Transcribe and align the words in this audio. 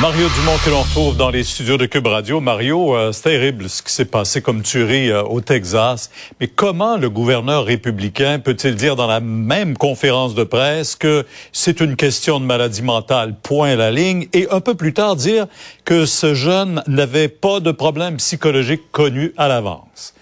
Mario 0.00 0.28
Dumont 0.30 0.56
que 0.64 0.70
l'on 0.70 0.80
retrouve 0.80 1.16
dans 1.18 1.28
les 1.28 1.44
studios 1.44 1.76
de 1.76 1.84
Cube 1.84 2.06
Radio. 2.06 2.40
Mario, 2.40 2.96
euh, 2.96 3.12
c'est 3.12 3.24
terrible 3.24 3.68
ce 3.68 3.82
qui 3.82 3.92
s'est 3.92 4.06
passé 4.06 4.40
comme 4.40 4.62
tuerie 4.62 5.10
euh, 5.10 5.22
au 5.22 5.42
Texas. 5.42 6.10
Mais 6.40 6.46
comment 6.48 6.96
le 6.96 7.10
gouverneur 7.10 7.66
républicain 7.66 8.38
peut-il 8.38 8.76
dire 8.76 8.96
dans 8.96 9.06
la 9.06 9.20
même 9.20 9.76
conférence 9.76 10.34
de 10.34 10.42
presse 10.42 10.96
que 10.96 11.26
c'est 11.52 11.80
une 11.80 11.96
question 11.96 12.40
de 12.40 12.46
maladie 12.46 12.80
mentale, 12.80 13.36
point 13.42 13.76
la 13.76 13.90
ligne, 13.90 14.26
et 14.32 14.48
un 14.50 14.60
peu 14.60 14.74
plus 14.74 14.94
tard 14.94 15.16
dire 15.16 15.46
que 15.84 16.06
ce 16.06 16.32
jeune 16.32 16.82
n'avait 16.86 17.28
pas 17.28 17.60
de 17.60 17.70
problème 17.70 18.16
psychologique 18.16 18.90
connu 18.92 19.34
à 19.36 19.48
l'avance? 19.48 20.14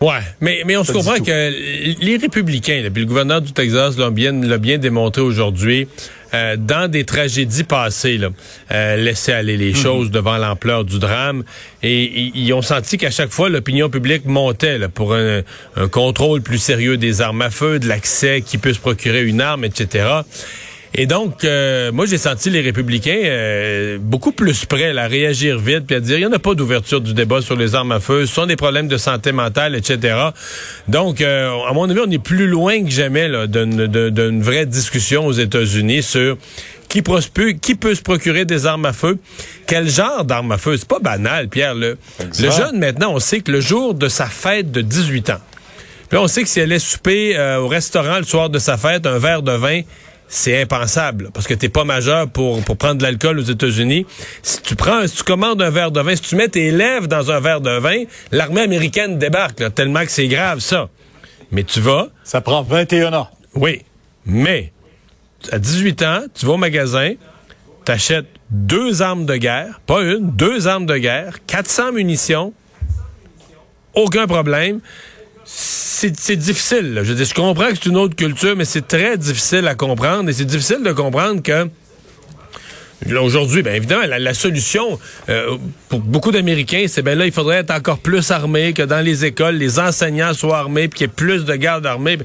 Ouais, 0.00 0.20
mais, 0.42 0.62
mais 0.66 0.76
on 0.76 0.84
se 0.84 0.92
comprend 0.92 1.18
que 1.18 2.04
les 2.04 2.16
républicains, 2.18 2.82
puis 2.92 3.02
le 3.02 3.08
gouverneur 3.08 3.40
du 3.40 3.52
Texas 3.52 3.96
l'a 3.96 4.10
bien, 4.10 4.78
démontré 4.78 5.22
aujourd'hui, 5.22 5.88
euh, 6.34 6.56
dans 6.58 6.90
des 6.90 7.04
tragédies 7.04 7.64
passées, 7.64 8.18
là, 8.18 8.28
euh, 8.72 8.96
laisser 8.96 9.32
aller 9.32 9.56
les 9.56 9.70
mhm. 9.70 9.76
choses 9.76 10.10
devant 10.10 10.36
l'ampleur 10.36 10.84
du 10.84 10.98
drame. 10.98 11.44
Et 11.82 12.30
ils 12.34 12.52
ont 12.52 12.60
senti 12.60 12.98
qu'à 12.98 13.10
chaque 13.10 13.30
fois, 13.30 13.48
l'opinion 13.48 13.88
publique 13.88 14.26
montait 14.26 14.76
là, 14.76 14.90
pour 14.90 15.14
un, 15.14 15.40
un, 15.76 15.88
contrôle 15.88 16.42
plus 16.42 16.58
sérieux 16.58 16.98
des 16.98 17.22
armes 17.22 17.40
à 17.40 17.50
feu, 17.50 17.78
de 17.78 17.88
l'accès 17.88 18.42
qui 18.42 18.58
peut 18.58 18.74
se 18.74 18.80
procurer 18.80 19.24
une 19.24 19.40
arme, 19.40 19.64
etc. 19.64 20.04
Et 20.98 21.04
donc, 21.04 21.44
euh, 21.44 21.92
moi, 21.92 22.06
j'ai 22.06 22.16
senti 22.16 22.48
les 22.48 22.62
républicains 22.62 23.20
euh, 23.22 23.98
beaucoup 24.00 24.32
plus 24.32 24.64
prêts 24.64 24.96
à 24.96 25.06
réagir 25.06 25.58
vite 25.58 25.86
puis 25.86 25.94
à 25.94 26.00
dire, 26.00 26.16
il 26.16 26.20
n'y 26.20 26.26
en 26.26 26.32
a 26.32 26.38
pas 26.38 26.54
d'ouverture 26.54 27.02
du 27.02 27.12
débat 27.12 27.42
sur 27.42 27.54
les 27.54 27.74
armes 27.74 27.92
à 27.92 28.00
feu, 28.00 28.24
ce 28.24 28.32
sont 28.32 28.46
des 28.46 28.56
problèmes 28.56 28.88
de 28.88 28.96
santé 28.96 29.30
mentale, 29.30 29.74
etc. 29.74 30.16
Donc, 30.88 31.20
euh, 31.20 31.50
à 31.68 31.74
mon 31.74 31.90
avis, 31.90 32.00
on 32.00 32.10
est 32.10 32.18
plus 32.18 32.46
loin 32.46 32.82
que 32.82 32.90
jamais 32.90 33.28
d'une 33.46 34.42
vraie 34.42 34.64
discussion 34.64 35.26
aux 35.26 35.32
États-Unis 35.32 36.02
sur 36.02 36.38
qui, 36.88 37.02
qui 37.60 37.74
peut 37.74 37.94
se 37.94 38.02
procurer 38.02 38.46
des 38.46 38.64
armes 38.64 38.86
à 38.86 38.94
feu, 38.94 39.18
quel 39.66 39.90
genre 39.90 40.24
d'armes 40.24 40.52
à 40.52 40.58
feu? 40.58 40.78
C'est 40.78 40.88
pas 40.88 41.00
banal, 41.00 41.48
Pierre. 41.48 41.74
Le, 41.74 41.98
le 42.20 42.50
jeune, 42.50 42.78
maintenant, 42.78 43.12
on 43.12 43.18
sait 43.18 43.40
que 43.40 43.52
le 43.52 43.60
jour 43.60 43.92
de 43.92 44.08
sa 44.08 44.26
fête 44.26 44.72
de 44.72 44.80
18 44.80 45.28
ans, 45.28 45.40
là, 46.10 46.22
on 46.22 46.26
sait 46.26 46.42
que 46.42 46.48
si 46.48 46.58
elle 46.58 46.72
est 46.72 46.78
souper 46.78 47.38
au 47.60 47.68
restaurant 47.68 48.16
le 48.16 48.24
soir 48.24 48.48
de 48.48 48.58
sa 48.58 48.78
fête, 48.78 49.04
un 49.04 49.18
verre 49.18 49.42
de 49.42 49.52
vin, 49.52 49.82
c'est 50.28 50.60
impensable 50.60 51.30
parce 51.32 51.46
que 51.46 51.54
t'es 51.54 51.68
pas 51.68 51.84
majeur 51.84 52.28
pour, 52.28 52.62
pour 52.62 52.76
prendre 52.76 52.96
de 52.96 53.02
l'alcool 53.02 53.38
aux 53.38 53.42
États-Unis. 53.42 54.06
Si 54.42 54.60
tu 54.60 54.74
prends, 54.74 55.06
si 55.06 55.16
tu 55.16 55.22
commandes 55.22 55.62
un 55.62 55.70
verre 55.70 55.92
de 55.92 56.00
vin, 56.00 56.16
si 56.16 56.22
tu 56.22 56.36
mets 56.36 56.48
tes 56.48 56.70
lèvres 56.70 57.06
dans 57.06 57.30
un 57.30 57.40
verre 57.40 57.60
de 57.60 57.78
vin, 57.78 58.04
l'armée 58.32 58.62
américaine 58.62 59.18
débarque, 59.18 59.60
là, 59.60 59.70
tellement 59.70 60.04
que 60.04 60.10
c'est 60.10 60.28
grave 60.28 60.60
ça. 60.60 60.88
Mais 61.52 61.62
tu 61.62 61.80
vas. 61.80 62.08
Ça 62.24 62.40
prend 62.40 62.62
21 62.62 63.12
ans. 63.12 63.28
Oui. 63.54 63.82
Mais, 64.24 64.72
à 65.52 65.58
18 65.58 66.02
ans, 66.02 66.20
tu 66.34 66.44
vas 66.44 66.52
au 66.52 66.56
magasin, 66.56 67.14
t'achètes 67.84 68.26
deux 68.50 69.02
armes 69.02 69.26
de 69.26 69.36
guerre, 69.36 69.80
pas 69.86 70.02
une, 70.02 70.30
deux 70.32 70.66
armes 70.66 70.86
de 70.86 70.96
guerre, 70.96 71.38
400 71.46 71.92
munitions, 71.92 72.52
aucun 73.94 74.26
problème 74.26 74.80
c'est 75.46 76.36
difficile. 76.36 77.00
Je, 77.04 77.12
dis, 77.12 77.24
je 77.24 77.34
comprends 77.34 77.68
que 77.68 77.74
c'est 77.74 77.86
une 77.86 77.96
autre 77.96 78.16
culture, 78.16 78.54
mais 78.56 78.64
c'est 78.64 78.86
très 78.86 79.16
difficile 79.16 79.66
à 79.68 79.74
comprendre. 79.74 80.28
Et 80.28 80.32
c'est 80.32 80.44
difficile 80.44 80.82
de 80.82 80.92
comprendre 80.92 81.42
que 81.42 81.68
Aujourd'hui, 83.20 83.62
bien 83.62 83.74
évidemment, 83.74 84.04
la, 84.06 84.34
solution 84.34 84.98
euh, 85.28 85.58
pour 85.90 86.00
beaucoup 86.00 86.32
d'Américains, 86.32 86.86
c'est 86.88 87.02
ben 87.02 87.16
là, 87.16 87.26
il 87.26 87.32
faudrait 87.32 87.58
être 87.58 87.70
encore 87.70 87.98
plus 87.98 88.30
armé, 88.30 88.72
que 88.72 88.82
dans 88.82 89.04
les 89.04 89.26
écoles, 89.26 89.56
les 89.56 89.78
enseignants 89.78 90.32
soient 90.32 90.58
armés, 90.58 90.88
puis 90.88 90.98
qu'il 90.98 91.06
y 91.06 91.10
ait 91.10 91.12
plus 91.14 91.44
de 91.44 91.54
gardes 91.54 91.84
armés. 91.84 92.18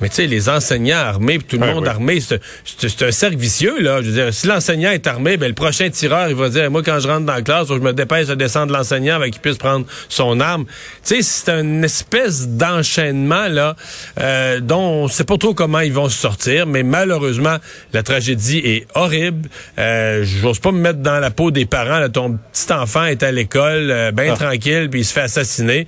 Mais 0.00 0.08
tu 0.08 0.16
sais, 0.16 0.26
les 0.26 0.48
enseignants 0.48 0.98
armés, 0.98 1.38
puis 1.38 1.46
tout 1.46 1.64
le 1.64 1.72
monde 1.72 1.86
armé, 1.86 2.20
c'est 2.20 3.02
un 3.02 3.10
cercle 3.10 3.36
vicieux, 3.36 3.80
là. 3.80 4.02
Je 4.02 4.08
veux 4.08 4.12
dire, 4.12 4.34
si 4.34 4.46
l'enseignant 4.46 4.90
est 4.90 5.06
armé, 5.06 5.36
ben 5.36 5.48
le 5.48 5.54
prochain 5.54 5.88
tireur, 5.90 6.28
il 6.28 6.34
va 6.34 6.48
dire, 6.48 6.70
moi, 6.70 6.82
quand 6.82 7.00
je 7.00 7.08
rentre 7.08 7.26
dans 7.26 7.34
la 7.34 7.42
classe, 7.42 7.68
je 7.68 7.74
me 7.74 7.92
dépêche 7.92 8.26
de 8.26 8.34
descendre 8.34 8.72
l'enseignant 8.72 9.16
avec 9.16 9.32
qu'il 9.32 9.40
puisse 9.40 9.56
prendre 9.56 9.86
son 10.08 10.40
arme. 10.40 10.64
Tu 11.04 11.16
sais, 11.16 11.22
c'est 11.22 11.50
une 11.50 11.84
espèce 11.84 12.48
d'enchaînement, 12.48 13.48
là, 13.48 13.76
euh, 14.20 14.60
dont 14.60 15.04
on 15.04 15.08
sait 15.08 15.24
pas 15.24 15.38
trop 15.38 15.54
comment 15.54 15.80
ils 15.80 15.92
vont 15.92 16.08
se 16.08 16.18
sortir, 16.18 16.66
mais 16.66 16.82
malheureusement, 16.82 17.56
la 17.92 18.02
tragédie 18.02 18.58
est 18.58 18.86
horrible. 18.94 19.48
Euh, 19.78 20.03
J'ose 20.22 20.58
pas 20.58 20.72
me 20.72 20.78
mettre 20.78 21.00
dans 21.00 21.18
la 21.20 21.30
peau 21.30 21.50
des 21.50 21.66
parents, 21.66 21.98
là, 21.98 22.08
ton 22.08 22.38
petit 22.52 22.72
enfant 22.72 23.04
est 23.04 23.22
à 23.22 23.30
l'école, 23.30 23.90
euh, 23.90 24.12
bien 24.12 24.32
ah. 24.32 24.36
tranquille, 24.36 24.88
puis 24.90 25.00
il 25.00 25.04
se 25.04 25.12
fait 25.12 25.22
assassiner. 25.22 25.86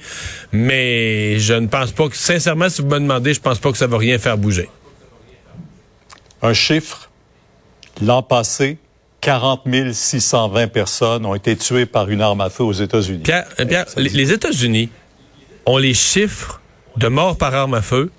Mais 0.53 1.39
je 1.39 1.55
ne 1.55 1.67
pense 1.67 1.93
pas 1.93 2.09
que, 2.09 2.17
sincèrement, 2.17 2.69
si 2.69 2.83
vous 2.83 2.89
me 2.89 2.99
demandez, 2.99 3.35
je 3.35 3.41
pense 3.41 3.59
pas 3.59 3.73
que 3.73 3.79
ça 3.79 3.87
va 3.87 3.99
rien 3.99 4.19
faire 4.19 4.39
bouger. 4.39 4.69
Un 6.43 6.53
chiffre, 6.53 7.11
l'an 8.03 8.23
passé, 8.23 8.79
40 9.21 9.63
620 9.93 10.69
personnes 10.69 11.27
ont 11.27 11.35
été 11.35 11.57
tuées 11.57 11.87
par 11.87 12.09
une 12.11 12.21
arme 12.21 12.41
à 12.41 12.51
feu 12.51 12.63
aux 12.63 12.73
États-Unis. 12.73 13.23
Pierre, 13.25 13.47
euh, 13.59 13.85
les, 13.97 14.33
États-Unis 14.33 14.91
ont 15.65 15.79
les 15.79 15.95
chiffres 15.95 16.61
de 16.97 17.09
morts 17.09 17.37
par 17.37 17.55
arme 17.55 17.75
à 17.75 17.83
feu 17.83 18.11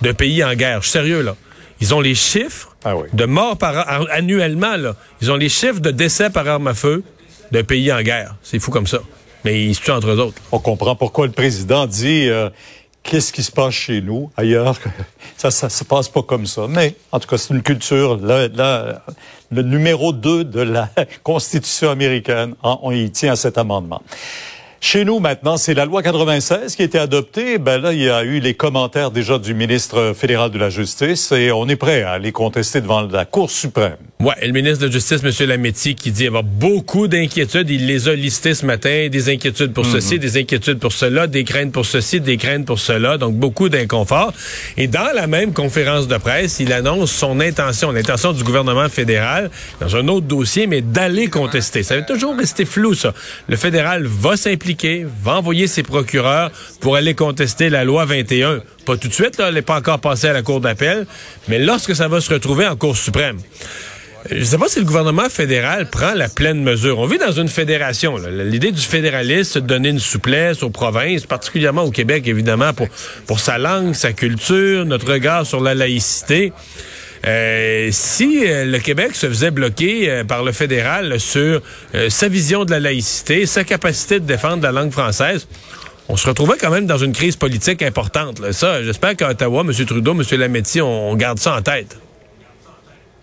de 0.00 0.12
pays 0.12 0.42
en 0.42 0.54
guerre. 0.54 0.78
Je 0.80 0.88
suis 0.88 0.92
sérieux, 0.92 1.22
là. 1.22 1.36
Ils 1.80 1.94
ont 1.94 2.00
les 2.00 2.14
chiffres 2.14 2.74
ah 2.84 2.94
de 3.12 3.24
morts 3.24 3.56
par 3.58 3.88
annuellement, 4.10 4.76
là. 4.76 4.94
Ils 5.20 5.30
ont 5.30 5.36
les 5.36 5.48
chiffres 5.48 5.80
de 5.80 5.90
décès 5.90 6.30
par 6.30 6.46
arme 6.48 6.68
à 6.68 6.74
feu 6.74 7.02
de 7.50 7.62
pays 7.62 7.92
en 7.92 8.02
guerre. 8.02 8.36
C'est 8.42 8.58
fou 8.58 8.70
comme 8.70 8.86
ça. 8.86 8.98
Mais 9.44 9.64
ils 9.64 9.74
se 9.74 9.82
tuent 9.82 9.90
entre 9.90 10.10
eux 10.10 10.18
autres. 10.18 10.40
On 10.52 10.58
comprend 10.58 10.96
pourquoi 10.96 11.26
le 11.26 11.32
président 11.32 11.86
dit 11.86 12.28
euh, 12.28 12.48
qu'est-ce 13.02 13.32
qui 13.32 13.42
se 13.42 13.52
passe 13.52 13.74
chez 13.74 14.00
nous, 14.00 14.30
ailleurs? 14.36 14.76
Ça, 15.36 15.50
ça 15.50 15.68
se 15.68 15.84
passe 15.84 16.08
pas 16.08 16.22
comme 16.22 16.46
ça. 16.46 16.66
Mais, 16.68 16.94
en 17.12 17.20
tout 17.20 17.28
cas, 17.28 17.36
c'est 17.36 17.52
une 17.52 17.62
culture. 17.62 18.16
le 18.16 19.62
numéro 19.62 20.12
2 20.12 20.44
de 20.44 20.60
la 20.60 20.88
Constitution 21.22 21.90
américaine, 21.90 22.54
on 22.62 22.92
y 22.92 23.10
tient 23.10 23.32
à 23.32 23.36
cet 23.36 23.58
amendement. 23.58 24.00
Chez 24.86 25.06
nous, 25.06 25.18
maintenant, 25.18 25.56
c'est 25.56 25.72
la 25.72 25.86
loi 25.86 26.02
96 26.02 26.76
qui 26.76 26.82
a 26.82 26.84
été 26.84 26.98
adoptée. 26.98 27.56
Ben 27.56 27.78
là, 27.80 27.94
il 27.94 28.00
y 28.00 28.10
a 28.10 28.22
eu 28.22 28.38
les 28.38 28.52
commentaires 28.52 29.10
déjà 29.10 29.38
du 29.38 29.54
ministre 29.54 30.12
fédéral 30.14 30.50
de 30.50 30.58
la 30.58 30.68
Justice 30.68 31.32
et 31.32 31.50
on 31.52 31.66
est 31.70 31.76
prêt 31.76 32.02
à 32.02 32.18
les 32.18 32.32
contester 32.32 32.82
devant 32.82 33.00
la 33.00 33.24
Cour 33.24 33.50
suprême. 33.50 33.96
Ouais, 34.24 34.32
et 34.40 34.46
le 34.46 34.54
ministre 34.54 34.78
de 34.78 34.86
la 34.86 34.90
Justice, 34.90 35.20
M. 35.22 35.46
Lametti, 35.46 35.94
qui 35.94 36.10
dit 36.10 36.26
avoir 36.26 36.44
beaucoup 36.44 37.08
d'inquiétudes. 37.08 37.68
Il 37.68 37.86
les 37.86 38.08
a 38.08 38.14
listées 38.14 38.54
ce 38.54 38.64
matin. 38.64 39.08
Des 39.10 39.28
inquiétudes 39.28 39.74
pour 39.74 39.84
ceci, 39.84 40.14
mhm. 40.14 40.20
des 40.20 40.38
inquiétudes 40.38 40.78
pour 40.78 40.92
cela, 40.92 41.26
des 41.26 41.44
craintes 41.44 41.72
pour 41.72 41.84
ceci, 41.84 42.22
des 42.22 42.38
craintes 42.38 42.64
pour 42.64 42.78
cela. 42.78 43.18
Donc, 43.18 43.34
beaucoup 43.34 43.68
d'inconfort. 43.68 44.32
Et 44.78 44.86
dans 44.86 45.14
la 45.14 45.26
même 45.26 45.52
conférence 45.52 46.08
de 46.08 46.16
presse, 46.16 46.58
il 46.58 46.72
annonce 46.72 47.12
son 47.12 47.38
intention, 47.38 47.92
l'intention 47.92 48.32
du 48.32 48.44
gouvernement 48.44 48.88
fédéral, 48.88 49.50
dans 49.78 49.94
un 49.94 50.08
autre 50.08 50.26
dossier, 50.26 50.66
mais 50.66 50.80
d'aller 50.80 51.26
contester. 51.26 51.82
Ça 51.82 51.96
va 51.96 52.00
toujours 52.00 52.34
rester 52.34 52.64
flou, 52.64 52.94
ça. 52.94 53.12
Le 53.46 53.56
fédéral 53.56 54.06
va 54.06 54.38
s'impliquer 54.38 55.04
va 55.22 55.36
envoyer 55.36 55.66
ses 55.66 55.82
procureurs 55.82 56.50
pour 56.80 56.96
aller 56.96 57.12
contester 57.12 57.68
la 57.68 57.84
loi 57.84 58.06
21. 58.06 58.62
Pas 58.86 58.96
tout 58.96 59.08
de 59.08 59.12
suite, 59.12 59.36
là, 59.36 59.48
elle 59.48 59.54
n'est 59.54 59.60
pas 59.60 59.76
encore 59.76 60.00
passée 60.00 60.28
à 60.28 60.32
la 60.32 60.40
Cour 60.40 60.62
d'appel, 60.62 61.06
mais 61.48 61.58
lorsque 61.58 61.94
ça 61.94 62.08
va 62.08 62.22
se 62.22 62.32
retrouver 62.32 62.66
en 62.66 62.76
Cour 62.76 62.96
suprême. 62.96 63.36
Je 64.30 64.36
ne 64.36 64.44
sais 64.44 64.56
pas 64.56 64.68
si 64.68 64.78
le 64.78 64.86
gouvernement 64.86 65.28
fédéral 65.28 65.90
prend 65.90 66.14
la 66.14 66.30
pleine 66.30 66.62
mesure. 66.62 66.98
On 66.98 67.06
vit 67.06 67.18
dans 67.18 67.32
une 67.32 67.48
fédération. 67.48 68.16
L'idée 68.16 68.72
du 68.72 68.80
fédéralisme, 68.80 69.50
c'est 69.52 69.60
de 69.60 69.66
donner 69.66 69.90
une 69.90 69.98
souplesse 69.98 70.62
aux 70.62 70.70
provinces, 70.70 71.26
particulièrement 71.26 71.82
au 71.82 71.90
Québec, 71.90 72.26
évidemment, 72.26 72.72
pour, 72.72 72.88
pour 73.26 73.38
sa 73.38 73.58
langue, 73.58 73.92
sa 73.94 74.14
culture, 74.14 74.86
notre 74.86 75.12
regard 75.12 75.44
sur 75.44 75.60
la 75.60 75.74
laïcité. 75.74 76.54
Euh, 77.26 77.88
si 77.92 78.44
euh, 78.46 78.64
le 78.64 78.78
Québec 78.78 79.14
se 79.14 79.26
faisait 79.28 79.50
bloquer 79.50 80.10
euh, 80.10 80.24
par 80.24 80.42
le 80.42 80.52
fédéral 80.52 81.18
sur 81.20 81.62
sa 82.08 82.28
vision 82.28 82.64
de 82.64 82.70
la 82.70 82.80
laïcité, 82.80 83.46
sa 83.46 83.64
capacité 83.64 84.20
de 84.20 84.26
défendre 84.26 84.62
la 84.62 84.72
langue 84.72 84.90
française, 84.90 85.46
on 86.08 86.16
se 86.16 86.26
retrouvait 86.26 86.56
quand 86.58 86.70
même 86.70 86.86
dans 86.86 86.98
une 86.98 87.12
crise 87.12 87.36
politique 87.36 87.82
importante. 87.82 88.52
Ça, 88.52 88.82
j'espère 88.82 89.16
qu'à 89.16 89.30
Ottawa, 89.30 89.64
M. 89.66 89.86
Trudeau, 89.86 90.12
M. 90.12 90.22
Lametti, 90.38 90.80
on 90.80 91.14
garde 91.14 91.38
ça 91.38 91.56
en 91.56 91.62
tête. 91.62 91.96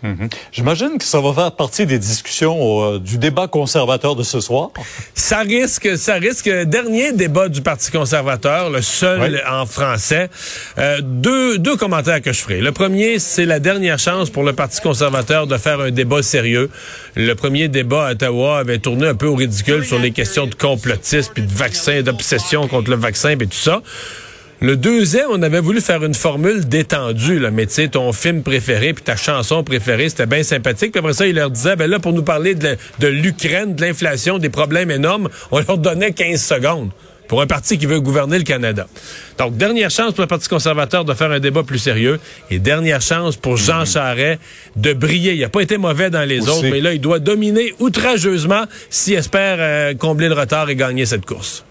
Mhm. 0.03 0.30
J'imagine 0.51 0.98
que 0.98 1.03
ça 1.03 1.21
va 1.21 1.33
faire 1.33 1.51
partie 1.51 1.86
des 1.86 2.00
discussions 2.00 2.95
euh, 2.95 3.00
du 3.00 3.18
débat 3.18 3.48
conservateur 3.48 4.15
de 4.15 4.24
ce 4.24 4.39
soir. 4.39 4.71
Ça 5.13 5.39
risque, 5.39 5.98
ça 5.98 6.15
risque. 6.15 6.50
Dernier 6.50 7.13
débat 7.13 7.50
du 7.50 7.62
Parti 7.62 7.92
conservateur, 7.92 8.69
le 8.69 8.81
seul 8.81 9.42
en 9.50 9.65
français. 9.65 10.30
Euh, 10.77 11.01
deux, 11.01 11.59
deux 11.59 11.77
commentaires 11.77 12.21
que 12.21 12.33
je 12.33 12.42
ferai. 12.42 12.62
Le 12.62 12.71
premier, 12.71 13.19
c'est 13.19 13.45
la 13.45 13.59
dernière 13.59 14.00
chance 14.00 14.30
pour 14.30 14.44
le 14.44 14.53
Parti 14.53 14.81
conservateur 14.81 15.45
de 15.48 15.57
faire 15.57 15.80
un 15.80 15.92
débat 15.92 16.24
sérieux. 16.24 16.69
Le 17.15 17.33
premier 17.33 17.68
débat 17.68 18.07
à 18.07 18.12
Ottawa 18.12 18.59
avait 18.59 18.80
tourné 18.80 19.07
un 19.07 19.15
peu 19.15 19.27
au 19.27 19.36
ridicule 19.36 19.86
sur 19.86 20.00
les 20.00 20.12
questions 20.12 20.48
de 20.48 20.56
complotisme, 20.56 21.31
puis 21.33 21.44
de 21.44 21.51
vaccin, 21.53 22.01
d'obsession 22.01 22.68
contre 22.68 22.89
le 22.89 22.95
vaccin, 22.95 23.30
et 23.31 23.38
tout 23.38 23.51
ça. 23.51 23.81
Le 24.63 24.78
deuxième, 24.78 25.25
on 25.31 25.42
avait 25.42 25.60
voulu 25.60 25.81
faire 25.81 26.04
une 26.04 26.13
formule 26.13 26.68
détendue, 26.69 27.40
là, 27.40 27.50
mais 27.50 27.66
tu 27.66 27.74
sais, 27.74 27.88
ton 27.88 28.13
film 28.13 28.44
préféré 28.44 28.94
puis 28.94 29.04
ta 29.04 29.16
chanson 29.16 29.63
préférée, 29.63 30.08
c'était 30.08 30.28
bien 30.28 30.44
sympathique. 30.44 30.92
Puis 30.92 31.00
après 31.00 31.13
ça, 31.13 31.25
il 31.25 31.34
leur 31.34 31.50
disait, 31.50 31.75
ben 31.75 31.90
là, 31.90 31.98
pour 31.98 32.13
nous 32.13 32.22
parler 32.22 32.54
de, 32.54 32.78
l'Ukraine, 33.08 33.74
de 33.74 33.81
l'inflation, 33.81 34.38
des 34.38 34.50
problèmes 34.50 34.92
énormes, 34.92 35.30
on 35.50 35.62
leur 35.62 35.80
donnait 35.80 36.12
15 36.12 36.40
secondes. 36.40 36.92
pour 37.28 37.42
un 37.42 37.48
parti 37.48 37.80
qui 37.80 37.88
veut 37.88 38.02
gouverner 38.02 38.38
le 38.38 38.44
Canada. 38.44 38.88
Donc, 39.40 39.58
dernière 39.58 39.90
chance 39.90 40.12
pour 40.12 40.22
le 40.22 40.28
Parti 40.28 40.48
conservateur 40.48 41.06
de 41.06 41.13
faire 41.16 41.31
un 41.31 41.40
débat 41.40 41.63
plus 41.63 41.80
sérieux 41.80 42.19
et 42.52 42.60
dernière 42.60 43.02
chance 43.02 43.38
pour 43.38 43.58
Jean 43.58 43.80
mhm. 43.80 43.86
Charest 43.88 44.42
de 44.75 44.94
briller. 44.94 45.34
Il 45.34 45.40
n'a 45.40 45.50
pas 45.50 45.62
été 45.62 45.78
mauvais 45.78 46.12
dans 46.12 46.28
les 46.28 46.50
autres, 46.50 46.69
mais 46.69 46.81
là, 46.81 46.94
il 46.94 47.02
doit 47.02 47.19
dominer 47.19 47.74
outrageusement 47.80 48.66
s'il 48.92 49.16
espère 49.16 49.58
euh, 49.60 49.96
combler 49.96 50.28
le 50.28 50.36
retard 50.36 50.69
et 50.69 50.75
gagner 50.75 51.08
cette 51.08 51.25
course 51.25 51.63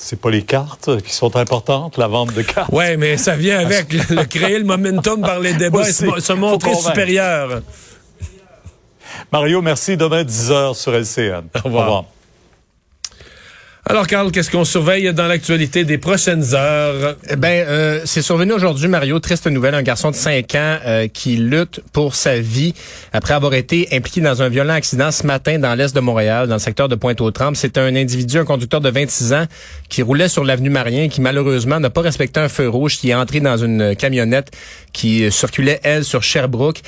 c'est 0.00 0.20
pas 0.20 0.30
les 0.30 0.42
cartes 0.42 1.02
qui 1.02 1.12
sont 1.12 1.36
importantes, 1.36 1.98
la 1.98 2.08
vente 2.08 2.32
de 2.34 2.42
cartes? 2.42 2.70
Oui, 2.72 2.96
mais 2.96 3.16
ça 3.16 3.36
vient 3.36 3.60
avec 3.60 3.92
le, 3.92 4.24
créer 4.24 4.58
le 4.58 4.64
momentum 4.64 5.20
par 5.20 5.38
les 5.38 5.52
débats 5.52 5.88
et 5.88 5.92
se, 5.92 6.32
montrer 6.32 6.74
supérieur. 6.74 7.60
Mario, 9.30 9.60
merci. 9.60 9.96
Demain, 9.96 10.22
10h 10.22 10.74
sur 10.74 10.92
LCN. 10.94 11.44
Au 11.64 11.68
revoir. 11.68 12.04
Alors, 13.86 14.06
Carl, 14.06 14.30
qu'est-ce 14.30 14.50
qu'on 14.50 14.66
surveille 14.66 15.12
dans 15.14 15.26
l'actualité 15.26 15.84
des 15.84 15.96
prochaines 15.96 16.54
heures? 16.54 17.16
Eh 17.30 17.36
ben, 17.36 17.66
euh, 17.66 18.02
c'est 18.04 18.20
survenu 18.20 18.52
aujourd'hui, 18.52 18.88
Mario. 18.88 19.18
Triste 19.20 19.46
nouvelle. 19.46 19.74
Un 19.74 19.82
garçon 19.82 20.10
de 20.10 20.16
5 20.16 20.54
ans 20.54 20.78
euh, 20.86 21.08
qui 21.08 21.36
lutte 21.36 21.80
pour 21.92 22.14
sa 22.14 22.38
vie 22.38 22.74
après 23.14 23.32
avoir 23.32 23.54
été 23.54 23.88
impliqué 23.92 24.20
dans 24.20 24.42
un 24.42 24.50
violent 24.50 24.74
accident 24.74 25.10
ce 25.10 25.26
matin 25.26 25.58
dans 25.58 25.74
l'est 25.74 25.94
de 25.94 26.00
Montréal, 26.00 26.46
dans 26.46 26.56
le 26.56 26.60
secteur 26.60 26.88
de 26.88 26.94
Pointe-aux-Trembles. 26.94 27.56
C'est 27.56 27.78
un 27.78 27.96
individu, 27.96 28.38
un 28.38 28.44
conducteur 28.44 28.82
de 28.82 28.90
26 28.90 29.32
ans, 29.32 29.46
qui 29.88 30.02
roulait 30.02 30.28
sur 30.28 30.44
l'avenue 30.44 30.70
Marien, 30.70 31.08
qui 31.08 31.22
malheureusement 31.22 31.80
n'a 31.80 31.90
pas 31.90 32.02
respecté 32.02 32.38
un 32.38 32.50
feu 32.50 32.68
rouge, 32.68 32.98
qui 32.98 33.10
est 33.10 33.14
entré 33.14 33.40
dans 33.40 33.56
une 33.56 33.96
camionnette 33.96 34.50
qui 34.92 35.30
circulait, 35.32 35.80
elle, 35.84 36.04
sur 36.04 36.22
Sherbrooke, 36.22 36.82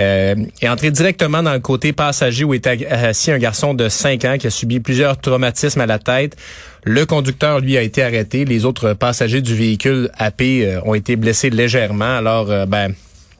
euh, 0.00 0.34
est 0.62 0.68
entré 0.68 0.90
directement 0.90 1.42
dans 1.42 1.52
le 1.52 1.60
côté 1.60 1.92
passager 1.92 2.44
où 2.44 2.54
était 2.54 2.86
assis 2.86 3.32
un 3.32 3.38
garçon 3.38 3.74
de 3.74 3.88
5 3.88 4.24
ans 4.24 4.36
qui 4.38 4.46
a 4.46 4.50
subi 4.50 4.80
plusieurs 4.80 5.18
traumatismes 5.18 5.80
à 5.80 5.86
la 5.86 5.98
tête. 5.98 6.36
Le 6.84 7.04
conducteur, 7.06 7.60
lui, 7.60 7.76
a 7.76 7.82
été 7.82 8.02
arrêté. 8.02 8.44
Les 8.44 8.64
autres 8.64 8.94
passagers 8.94 9.42
du 9.42 9.54
véhicule 9.54 10.10
AP 10.16 10.42
euh, 10.42 10.80
ont 10.84 10.94
été 10.94 11.16
blessés 11.16 11.50
légèrement. 11.50 12.16
Alors, 12.16 12.50
euh, 12.50 12.66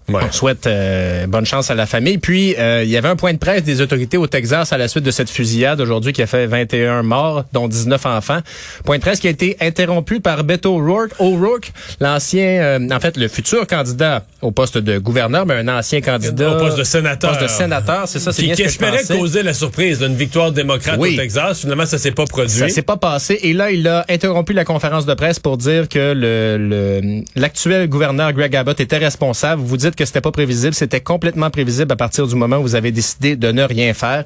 on 0.09 0.33
souhaite 0.33 0.67
euh, 0.67 1.27
bonne 1.27 1.47
chance 1.47 1.71
à 1.71 1.75
la 1.75 1.87
famille. 1.87 2.19
Puis, 2.19 2.55
euh, 2.59 2.83
il 2.85 2.91
y 2.91 2.97
avait 2.97 3.09
un 3.09 3.17
point 3.17 3.33
de 3.33 3.39
presse 3.39 3.63
des 3.63 3.81
autorités 3.81 4.17
au 4.17 4.27
Texas 4.27 4.73
à 4.73 4.79
la 4.79 4.89
suite 4.89 5.05
de 5.05 5.11
cette 5.11 5.31
fusillade 5.31 5.81
aujourd'hui 5.81 6.13
qui 6.13 6.23
a 6.23 6.27
fait 6.27 6.47
21 6.47 7.03
morts, 7.03 7.45
dont 7.53 7.69
19 7.69 8.05
enfants. 8.07 8.39
Point 8.85 8.97
de 8.97 9.03
presse 9.03 9.21
qui 9.21 9.27
a 9.27 9.31
été 9.31 9.57
interrompu 9.61 10.21
par 10.21 10.45
Beto 10.45 10.77
O'Rourke, 10.77 11.13
O'Rourke 11.19 11.73
l'ancien, 12.01 12.47
euh, 12.47 12.89
en 12.91 13.01
fait, 13.01 13.17
le 13.17 13.29
futur 13.29 13.67
candidat 13.67 14.25
au 14.41 14.51
poste 14.51 14.79
de 14.79 14.99
gouverneur, 14.99 15.47
mais 15.47 15.55
un 15.55 15.69
ancien 15.69 16.01
candidat... 16.01 16.57
Au 16.57 16.59
poste 16.59 16.79
de 16.79 16.85
sénateur. 16.85 17.31
Poste 17.31 17.43
de 17.43 17.49
sénateur, 17.49 18.07
c'est 18.07 18.21
ça, 18.21 18.33
c'est 18.33 18.43
Qui, 18.43 18.53
qui 18.53 18.63
espérait 18.63 19.03
causer 19.05 19.43
la 19.43 19.53
surprise 19.53 19.99
d'une 19.99 20.15
victoire 20.15 20.53
démocrate 20.53 20.99
au 20.99 21.07
Texas. 21.07 21.61
Finalement, 21.61 21.87
ça 21.87 21.99
s'est 21.99 22.13
pas 22.13 22.25
produit. 22.25 22.51
Ça 22.51 22.69
s'est 22.69 22.83
pas 22.83 22.97
passé. 22.97 23.39
Et 23.43 23.53
là, 23.53 23.71
il 23.71 23.87
a 23.89 24.05
interrompu 24.09 24.53
la 24.53 24.65
conférence 24.65 25.07
de 25.07 25.15
presse 25.15 25.39
pour 25.39 25.57
dire 25.57 25.89
que 25.89 26.13
le 26.15 27.23
l'actuel 27.35 27.89
gouverneur 27.89 28.33
Greg 28.33 28.55
Abbott 28.57 28.81
était 28.81 28.99
responsable. 28.99 29.63
Vous 29.63 29.77
dites 29.77 29.97
que 29.99 30.05
c'était 30.05 30.21
pas 30.21 30.31
prévisible. 30.31 30.75
C'était 30.75 31.01
complètement 31.01 31.51
prévisible 31.51 31.93
à 31.93 31.97
partir 31.97 32.27
du 32.27 32.35
moment 32.37 32.59
où 32.59 32.63
vous 32.63 32.77
avez 32.77 32.93
décidé 32.93 33.37
de 33.37 33.51
ne 33.51 33.65
rien 33.65 33.93
faire. 33.95 34.25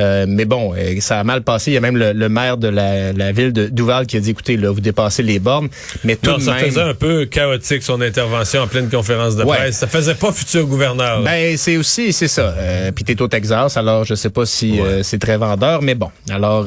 Euh, 0.00 0.26
mais 0.28 0.44
bon, 0.44 0.74
euh, 0.76 1.00
ça 1.00 1.20
a 1.20 1.24
mal 1.24 1.42
passé. 1.42 1.70
Il 1.70 1.74
y 1.74 1.76
a 1.76 1.80
même 1.80 1.96
le, 1.96 2.28
maire 2.28 2.56
de 2.56 2.68
la, 2.68 3.32
ville 3.32 3.52
de 3.52 3.66
Duval 3.66 4.06
qui 4.06 4.16
a 4.16 4.20
dit, 4.20 4.30
écoutez, 4.30 4.56
là, 4.56 4.70
vous 4.70 4.80
dépassez 4.80 5.22
les 5.22 5.38
bornes. 5.38 5.68
Mais 6.04 6.16
tout 6.16 6.30
non, 6.30 6.40
ça 6.40 6.54
faisait 6.54 6.80
un 6.80 6.94
peu 6.94 7.26
chaotique 7.26 7.82
son 7.82 8.00
intervention 8.00 8.62
en 8.62 8.66
pleine 8.66 8.90
conférence 8.90 9.36
de 9.36 9.44
presse. 9.44 9.78
Ça 9.78 9.86
faisait 9.86 10.14
pas 10.14 10.32
futur 10.32 10.66
gouverneur. 10.66 11.22
Ben 11.22 11.56
c'est 11.56 11.76
aussi, 11.76 12.12
c'est 12.12 12.28
ça. 12.28 12.54
Euh, 12.58 12.90
Puis 12.92 13.04
t'es 13.04 13.20
au 13.22 13.28
Texas, 13.28 13.76
alors 13.76 14.04
je 14.04 14.14
sais 14.14 14.30
pas 14.30 14.44
si 14.44 14.80
euh, 14.80 15.02
c'est 15.02 15.18
très 15.18 15.36
vendeur, 15.36 15.82
mais 15.82 15.94
bon. 15.94 16.10
Alors. 16.30 16.66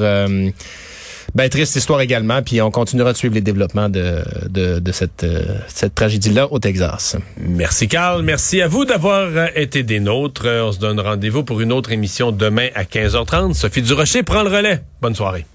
Ben, 1.36 1.50
triste 1.50 1.76
histoire 1.76 2.00
également, 2.00 2.42
puis 2.42 2.62
on 2.62 2.72
continuera 2.72 3.12
de 3.12 3.18
suivre 3.18 3.36
les 3.36 3.42
développements 3.42 3.90
de, 3.90 4.24
de, 4.48 4.92
cette, 4.94 5.26
euh, 5.26 5.58
cette 5.68 5.94
tragédie-là 5.94 6.48
au 6.50 6.60
Texas. 6.60 7.18
Merci 7.38 7.90
Carl, 7.90 8.24
merci 8.24 8.62
à 8.62 8.70
vous 8.70 8.86
d'avoir 8.86 9.28
euh, 9.28 9.48
été 9.54 9.84
des 9.84 10.00
nôtres. 10.00 10.48
On 10.48 10.72
se 10.72 10.80
donne 10.80 10.98
rendez-vous 10.98 11.44
pour 11.44 11.60
une 11.60 11.74
autre 11.74 11.92
émission 11.92 12.32
demain 12.32 12.70
à 12.74 12.84
15h30. 12.84 13.54
Sophie 13.54 13.82
Durocher 13.82 14.24
prend 14.24 14.44
le 14.44 14.50
relais. 14.50 14.82
Bonne 15.02 15.16
soirée. 15.16 15.46